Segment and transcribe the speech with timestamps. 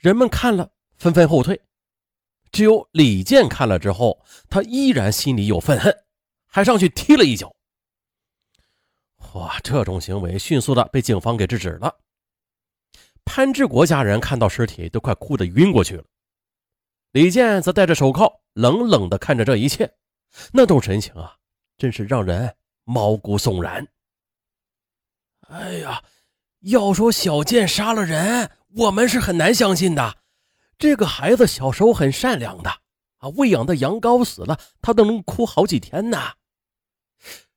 [0.00, 1.60] 人们看了纷纷后退，
[2.50, 5.94] 只有李健看了之后，他依然心里有愤恨，
[6.46, 7.54] 还上去踢了一脚。
[9.34, 9.60] 哇！
[9.62, 11.94] 这种行为迅速的被警方给制止了。
[13.26, 16.04] 潘志国家人看到尸体都快哭得晕过去了，
[17.12, 19.94] 李健则戴着手铐，冷冷的看着这一切，
[20.50, 21.36] 那种神情啊，
[21.76, 23.86] 真是让人毛骨悚然。
[25.48, 26.02] 哎呀，
[26.60, 30.18] 要说小健杀了人，我们是很难相信的。
[30.78, 32.70] 这个孩子小时候很善良的
[33.18, 36.18] 啊，喂养的羊羔死了，他都能哭好几天呢。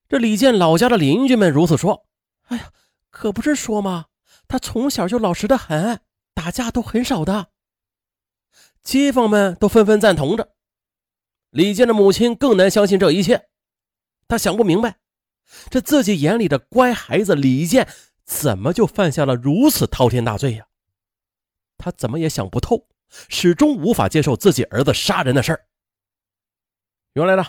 [0.07, 2.05] 这李健老家的邻居们如此说
[2.47, 2.71] ：“哎呀，
[3.09, 4.05] 可不是说吗？
[4.47, 6.01] 他从小就老实的很，
[6.33, 7.47] 打架都很少的。”
[8.83, 10.53] 街坊们都纷纷赞同着。
[11.49, 13.47] 李健的母亲更难相信这一切，
[14.27, 14.97] 他想不明白，
[15.69, 17.87] 这自己眼里的乖孩子李健，
[18.25, 20.67] 怎么就犯下了如此滔天大罪呀？
[21.77, 22.87] 他怎么也想不透，
[23.27, 25.65] 始终无法接受自己儿子杀人的事儿。
[27.13, 27.45] 原来呢？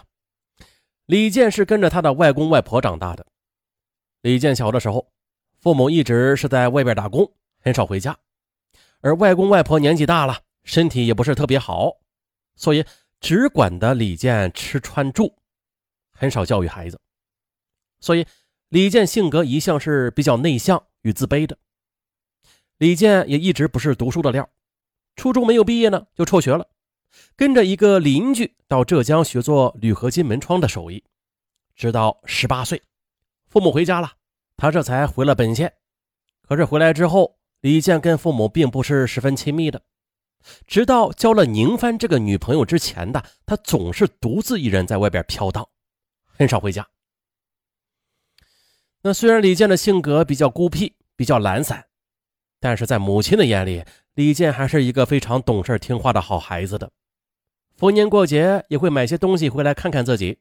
[1.06, 3.24] 李健是跟着他的外公外婆长大的。
[4.22, 5.12] 李健小的时候，
[5.60, 8.18] 父母一直是在外边打工，很少回家。
[9.00, 11.92] 而外公外婆年纪大了，身体也不是特别好，
[12.56, 12.84] 所以
[13.20, 15.36] 只管的李健吃穿住，
[16.10, 16.98] 很少教育孩子。
[18.00, 18.26] 所以
[18.74, 21.56] 李健性格一向是比较内向与自卑的。
[22.78, 24.50] 李健也一直不是读书的料，
[25.14, 26.66] 初中没有毕业呢，就辍学了。
[27.36, 31.04] 跟着一个邻居到浙江学做铝合金门窗的手艺，
[31.76, 32.82] 直到十八岁，
[33.46, 34.14] 父母回家了，
[34.56, 35.72] 他这才回了本县。
[36.42, 39.80] 可是回来之后，李健跟父母并不是十分亲密的。
[40.66, 45.64] 直到交了宁帆这个女朋友之前的，他总是独自一人在外边飘荡，
[46.26, 46.84] 很少回家。
[49.06, 51.84] 那虽然李健的性格比较孤僻，比较懒散，
[52.58, 56.90] 但是在母亲的眼里，李健还是一个非常懂事听话的好孩子的。
[57.76, 60.38] 逢年过节也会买些东西回来看看自己，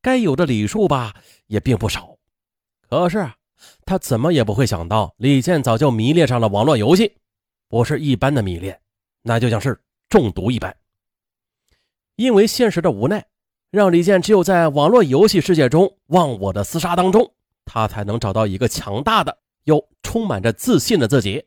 [0.00, 1.12] 该有的礼数吧
[1.48, 2.16] 也并不少。
[2.88, 3.28] 可是
[3.84, 7.16] 他怎么也不会想到，李健早就迷恋上了网络游戏，
[7.68, 8.80] 不是一般的迷恋，
[9.22, 9.76] 那就像是
[10.08, 10.76] 中毒一般。
[12.14, 13.26] 因为现实的无奈，
[13.72, 17.34] 让李健只有在网络游戏世界中忘我的厮杀当中，
[17.68, 21.46] 他才能找到一个强大的又充满着自信的自己。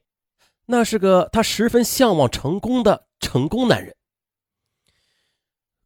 [0.68, 3.96] 那是个他十分向往成功的成功男人。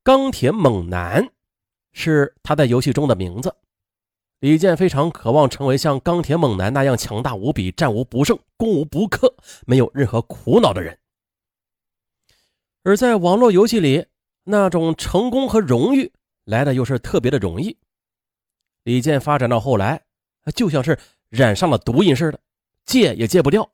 [0.04, 1.32] 钢铁猛男
[1.94, 3.56] 是他在游戏中的名字。
[4.40, 9.34] 李健非常渴望成为像钢铁猛男那样强大无比、战无不胜、攻无不克、
[9.66, 11.00] 没有任何苦恼的人。
[12.84, 14.06] 而在网络游戏里，
[14.44, 16.14] 那种成功和荣誉
[16.44, 17.80] 来的又是特别的容易。
[18.84, 20.05] 李健发展到后来，
[20.52, 22.40] 就像是染上了毒瘾似的，
[22.86, 23.72] 戒也戒不掉。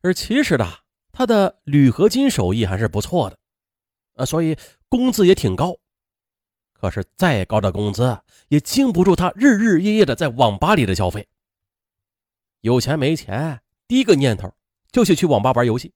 [0.00, 0.66] 而其实呢，
[1.12, 3.38] 他的铝合金手艺还是不错的。
[4.14, 4.56] 啊，所以
[4.88, 5.74] 工资也挺高，
[6.74, 11.26] 可是再高的工资也经不住他日日夜夜的在网吧里的消费。
[12.60, 14.52] 有钱没钱，第一个念头
[14.90, 15.92] 就是去网吧玩游戏。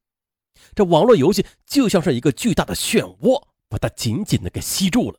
[0.75, 5.19] 这网络游戏就像是一个巨大的漩涡，把他紧紧的给吸住了，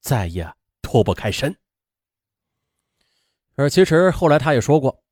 [0.00, 1.56] 再也脱不开身。
[3.58, 5.02] 而其实后来他也说过，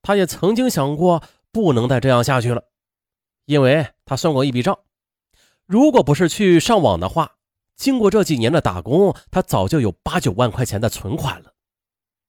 [0.00, 1.22] 他也曾经想过
[1.52, 2.64] 不能再这样下去了，
[3.44, 4.78] 因为他算过一笔账。
[5.66, 7.36] 如果不是去上网的话，
[7.76, 11.52] 经过这几年的打工，他早就有八九万块钱的存款了，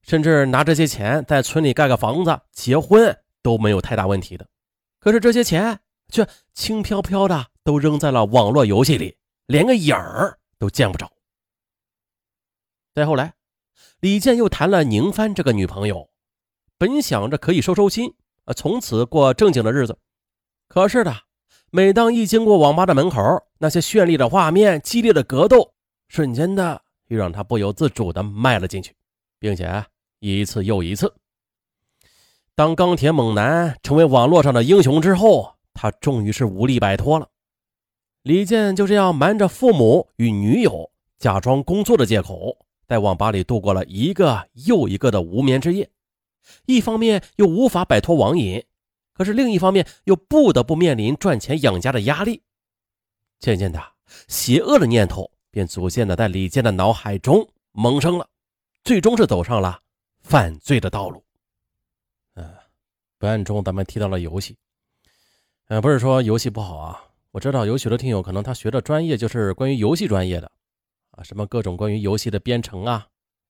[0.01, 4.45] 甚至拿这些钱在村里盖个房子、结婚都没有太大问题的。
[4.99, 5.79] 可是这些钱
[6.09, 11.09] 却轻飘飘的都扔在了网络游戏里，连个影儿都见不着。
[12.93, 13.33] 再后来，
[14.01, 16.09] 李健又谈了宁帆这个女朋友，
[16.77, 18.13] 本想着可以收收心，
[18.45, 19.97] 啊，从此过正经的日子。
[20.67, 21.15] 可是呢。
[21.73, 23.21] 每当一经过网吧的门口，
[23.59, 25.71] 那些绚丽的画面、激烈的格斗，
[26.09, 28.93] 瞬间的又让他不由自主的迈了进去，
[29.39, 29.85] 并且
[30.19, 31.15] 一次又一次。
[32.55, 37.29] 当钢铁猛男成为网络上的英雄之后，他终于是无力摆脱了。
[38.23, 42.57] 李健就这样瞒着父母与女友，假装工作的借口，
[42.91, 45.89] 在网吧里度过了一个又一个的无眠之夜，
[46.65, 48.61] 一方面又无法摆脱网瘾。
[49.13, 52.43] 可是另一方面，又不得不面临赚钱养家的压力。
[53.39, 53.81] 渐渐的，
[54.27, 58.27] 邪恶的念头便逐渐的在李健的脑海中萌生了，
[58.83, 59.79] 最终是走上了
[60.19, 61.23] 犯罪的道路。
[62.35, 62.45] 嗯，
[63.17, 64.57] 本案中咱们提到了游戏，
[65.69, 67.01] 嗯，不是说游戏不好啊。
[67.31, 70.51] 我知道有许多听友可能他学的专业就是关于游戏专业的，
[71.23, 73.07] 什么各种关于游戏的编程啊，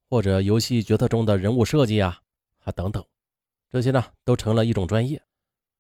[0.10, 2.20] 或者游戏角色中的人物设计啊，
[2.60, 3.06] 啊等等，
[3.70, 5.22] 这些呢都成了一种专业。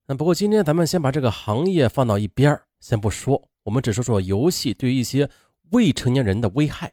[0.05, 5.29] 那不过今天咱们先把这个行业放到一边先不说，我们只说说游戏对于一些
[5.71, 6.91] 未成年人的危害，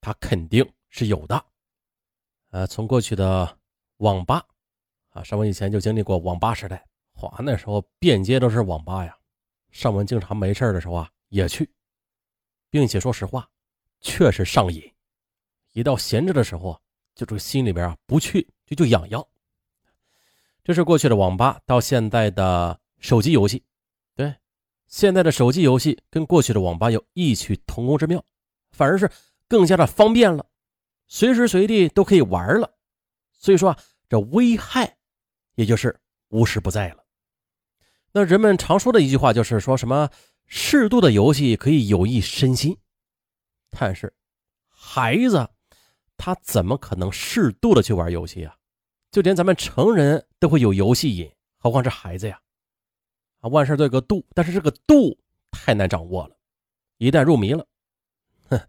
[0.00, 1.44] 它肯定是有的。
[2.50, 3.58] 呃，从过去的
[3.96, 4.44] 网吧
[5.10, 6.86] 啊，上文以前就经历过网吧时代，
[7.22, 9.16] 哇，那时候遍街都是网吧呀。
[9.72, 11.68] 上文经常没事的时候啊也去，
[12.70, 13.48] 并且说实话，
[14.04, 14.80] 确实上瘾。
[15.72, 16.78] 一到闲着的时候啊，
[17.16, 19.26] 就这心里边啊不去就就痒痒。
[20.62, 23.64] 这是过去的网吧，到现在的手机游戏。
[24.14, 24.32] 对，
[24.86, 28.24] 现在的手机游戏跟过去的网吧有异曲同工之妙，
[28.70, 29.10] 反而是
[29.48, 30.46] 更加的方便了。
[31.08, 32.72] 随时随地都可以玩了，
[33.32, 33.78] 所以说啊，
[34.08, 34.96] 这危害
[35.56, 35.98] 也就是
[36.28, 37.04] 无时不在了。
[38.12, 40.08] 那人们常说的一句话就是说什么
[40.46, 42.76] 适度的游戏可以有益身心，
[43.78, 44.12] 但是
[44.68, 45.48] 孩子
[46.16, 48.56] 他怎么可能适度的去玩游戏啊？
[49.10, 52.40] 就连咱们成人都会有游戏瘾，何况是孩子呀？
[53.40, 55.18] 啊，万事都有个度，但是这个度
[55.50, 56.36] 太难掌握了，
[56.98, 57.66] 一旦入迷了，
[58.48, 58.60] 哼，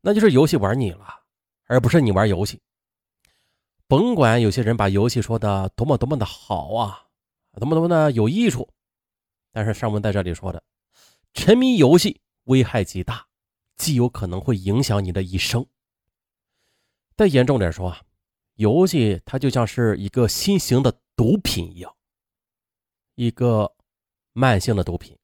[0.00, 1.22] 那就是游戏玩腻了。
[1.68, 2.62] 而不是你玩游戏，
[3.88, 7.06] 甭管有些人把游戏说的多么多么的好啊，
[7.54, 8.68] 多么多么的有益处，
[9.50, 10.62] 但是上文在这里说的，
[11.34, 13.26] 沉迷游戏危害极大，
[13.76, 15.66] 极有可能会影响你的一生。
[17.16, 18.02] 再严重点说啊，
[18.54, 21.94] 游戏它就像是一个新型的毒品一样，
[23.14, 23.74] 一个
[24.32, 25.16] 慢性的毒品，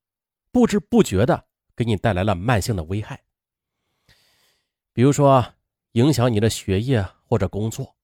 [0.51, 1.45] 不知不觉的
[1.75, 3.25] 给你带来了慢性的危害，
[4.93, 5.55] 比如说。
[5.95, 7.97] 影响你的学业或者工作，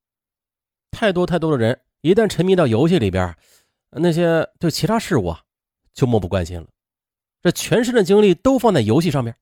[0.91, 3.35] 太多太多的人一旦沉迷到游戏里边，
[3.93, 5.43] 那些对其他事物啊
[5.95, 6.69] 就漠不关心了，
[7.41, 9.35] 这全身的精力都放在游戏上面，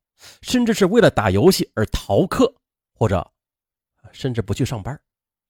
[0.42, 2.54] 甚至是为了打游戏而逃课，
[2.94, 3.32] 或者
[4.12, 5.00] 甚至不去上班，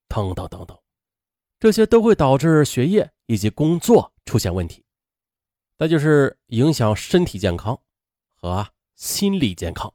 [0.08, 0.78] 等等等等，
[1.58, 4.84] 这些都会导致学业以及工作出现问题，
[5.78, 7.80] 那就是影响身体健康
[8.34, 9.92] 和心理健康。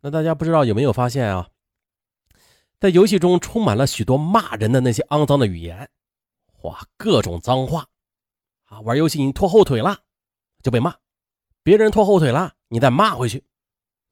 [0.00, 1.50] 那大家不知道有没有发现啊？
[2.78, 5.90] 在游戏中充满了许多骂人的那些肮脏的语言，
[6.62, 7.88] 哇，各种脏话
[8.66, 8.80] 啊！
[8.82, 10.02] 玩游戏你拖后腿了，
[10.62, 10.92] 就被骂；
[11.64, 13.44] 别人拖后腿了，你再骂回去。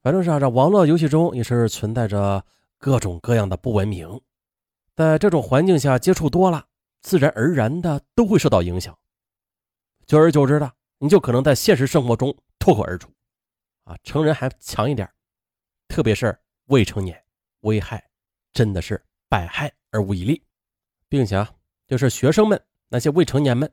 [0.07, 2.41] 反正是啊，这网络游戏中也是存在着
[2.77, 4.21] 各种各样的不文明。
[4.95, 6.65] 在这种环境下接触多了，
[7.01, 8.97] 自然而然的都会受到影响。
[10.05, 13.09] 久而久之的，你就可能在现实生活中脱口而出。
[13.83, 15.11] 啊，成人还强一点，
[15.89, 17.21] 特别是未成年，
[17.63, 18.01] 危害。
[18.53, 20.41] 真的是百害而无一利，
[21.09, 21.51] 并且啊，
[21.85, 22.57] 就是学生们
[22.87, 23.69] 那些未成年们，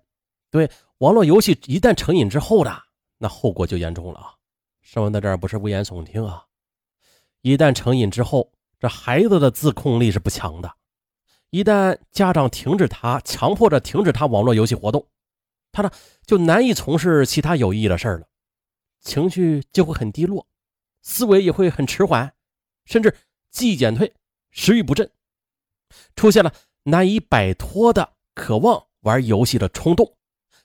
[0.50, 2.76] 对网络游戏一旦成瘾之后的，
[3.19, 4.34] 那后果就严重了啊！
[4.84, 6.44] 上文在这儿不是危言耸听啊，
[7.40, 10.72] 一旦成瘾之后，这孩子的自控力是不强的，
[11.48, 15.08] 一旦家长停止他，强迫着停止他网络游戏活动，
[15.72, 15.90] 他呢
[16.26, 18.28] 就难以从事其他有意义的事儿了，
[19.00, 20.46] 情绪就会很低落，
[21.00, 22.34] 思维也会很迟缓，
[22.84, 23.16] 甚至
[23.50, 24.14] 记忆减退。
[24.50, 25.10] 食欲不振，
[26.14, 26.52] 出现了
[26.84, 30.14] 难以摆脱的渴望玩游戏的冲动，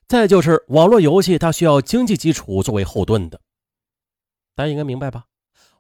[0.07, 3.41] 再就是网络游戏它需要经济基础作为后盾的，
[4.59, 5.27] 大家应该明白吧？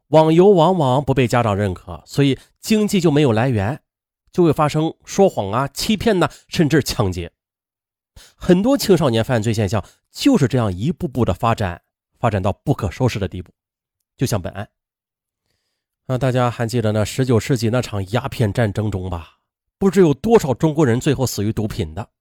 [0.07, 3.81] 网游往往不被家长认可，所以经济就没有来源，
[4.31, 7.33] 就会发生说谎啊、欺骗呐，甚至抢劫。
[8.37, 11.81] 很多青少年犯罪现象就是这样一步步的发展，
[12.17, 13.51] 发展到不可收拾的地步，
[14.15, 14.69] 就像本案。
[16.05, 19.39] 那大家还记得那十九世纪那场鸦片战争中吧？
[19.77, 22.11] 不知有多少中国人最后死于毒品的。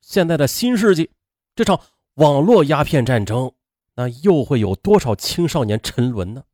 [0.00, 1.12] 现在的新世纪，
[1.54, 1.80] 这场
[2.14, 3.52] 网络鸦片战争，
[3.94, 6.44] 那又会有多少青少年沉沦呢？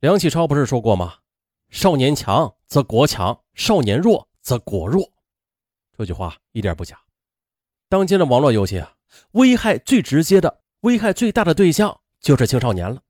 [0.00, 1.18] 梁启超不是说过吗
[1.70, 5.12] ？“少年强则国强，少年弱则国弱。”
[5.96, 7.00] 这句话一点不假。
[7.88, 8.94] 当今的网络游戏啊，
[9.32, 13.02] 危害最直接的、危害最大的对象就是青少年了，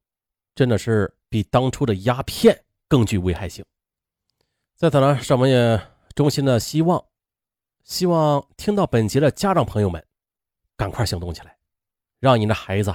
[0.55, 1.15] 真的是。
[1.31, 3.63] 比当初的鸦片更具危害性。
[4.77, 5.79] 在此呢，上文也
[6.15, 7.05] 衷心的希望，
[7.85, 10.03] 希望听到本集的家长朋友们，
[10.75, 11.58] 赶快行动起来，
[12.19, 12.95] 让你的孩子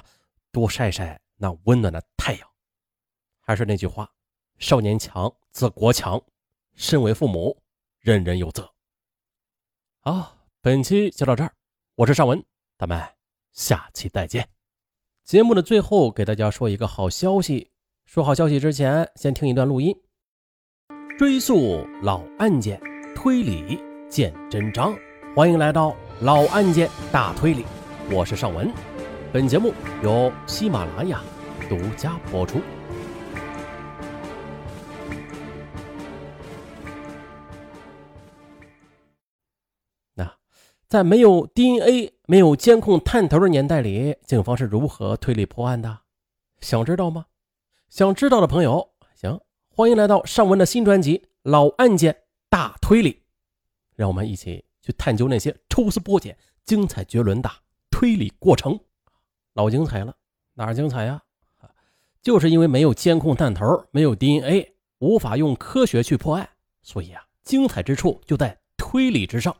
[0.51, 2.48] 多晒晒那温暖的太阳。
[3.39, 4.10] 还是那句话，
[4.58, 6.22] 少年强则国强，
[6.75, 7.58] 身为父母，
[8.00, 8.72] 人人有责。
[10.00, 11.53] 好，本期就到这儿，
[11.96, 12.44] 我是尚文，
[12.77, 13.01] 咱们
[13.51, 14.48] 下期再见。
[15.24, 17.72] 节目的最后，给大家说一个好消息。
[18.06, 19.96] 说好消息之前，先听一段录音。
[21.18, 22.82] 追溯老案件，
[23.15, 24.94] 推理见真章。
[25.36, 27.65] 欢迎来到老案件大推理，
[28.12, 28.70] 我是尚文。
[29.34, 29.74] 本节目
[30.04, 31.20] 由喜马拉雅
[31.68, 32.62] 独家播出。
[40.13, 40.32] 那
[40.88, 46.02] 在没有 DNA、没有监控探头的年代里，警方是如何推理破案的？
[46.62, 47.25] 想知道吗？
[47.90, 52.16] 想知道的朋友，行，欢迎来到尚文的新专辑《老案件
[52.52, 53.12] 大推理》，
[53.96, 57.50] 让我们一起去探究那些抽丝剥茧、精彩绝伦的
[57.90, 58.80] 推理过程。
[59.53, 60.15] 老精彩了，
[60.53, 61.22] 哪儿精彩呀？
[62.22, 66.50] 就是因为没有监控探头，没有 DNA，无法用科学去破案，
[66.81, 69.53] 所以啊，精彩之处就在推理之上。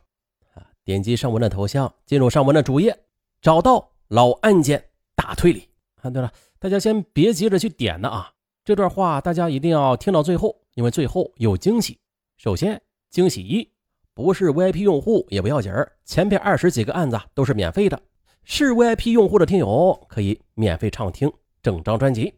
[0.54, 2.98] 啊点击上文的头像，进入上文的主页，
[3.40, 4.84] 找到老案件
[5.14, 5.68] 大推理。
[6.02, 8.32] 啊，对了，大家先别急着去点呢啊，
[8.64, 11.98] 这段话大家一定要听到最后，因为最后有惊喜。
[12.36, 13.70] 首先，惊喜一，
[14.12, 18.00] 不是 VIP 用户也不要紧儿，前边二十几个案子都是免费的，
[18.44, 21.32] 是 VIP 用户的听友可以免费畅听
[21.62, 22.34] 整张专辑。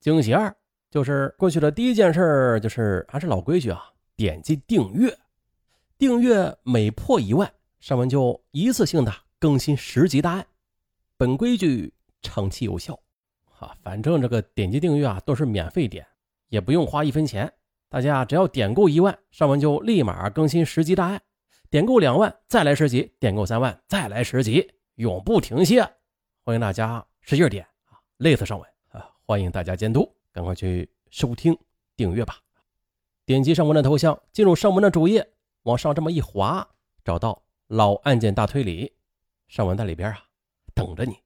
[0.00, 0.54] 惊喜二，
[0.90, 3.84] 就是过去的第一件事，就是还是老规矩啊，
[4.16, 5.16] 点击订阅，
[5.98, 7.52] 订阅每破一万。
[7.80, 10.46] 上文就一次性的更新十集大案，
[11.16, 11.92] 本规矩
[12.22, 12.98] 长期有效，
[13.44, 16.06] 哈，反正这个点击订阅啊都是免费点，
[16.48, 17.52] 也不用花一分钱。
[17.88, 21.18] 大家只要点够一万，上文就立马更新十集大案；
[21.68, 25.80] 点够两万再来十集；点够三万再来十集，永不停歇。
[26.44, 29.10] 欢迎大家使劲点啊，累死上文啊！
[29.26, 31.56] 欢迎大家监督，赶快去收听
[31.96, 32.38] 订阅吧。
[33.24, 35.32] 点击上文的头像，进入上文的主页，
[35.62, 36.68] 往上这么一滑，
[37.04, 37.42] 找到。
[37.68, 38.92] 老案件大推理，
[39.48, 40.24] 上文在里边啊，
[40.74, 41.21] 等着你。